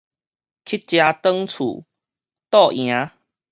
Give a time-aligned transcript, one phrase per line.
[0.03, 0.15] 乞食轉厝，
[2.49, 3.11] 倒營